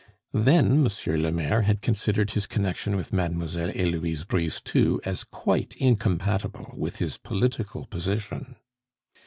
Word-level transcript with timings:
Then 0.33 0.81
Monsieur 0.81 1.15
le 1.15 1.31
Maire 1.31 1.61
had 1.61 1.83
considered 1.83 2.31
his 2.31 2.47
connection 2.47 2.95
with 2.95 3.13
Mademoiselle 3.13 3.69
Heloise 3.69 4.23
Brisetout 4.23 4.99
as 5.05 5.23
quite 5.23 5.75
incompatible 5.77 6.73
with 6.75 6.97
his 6.97 7.19
political 7.19 7.85
position. 7.85 8.55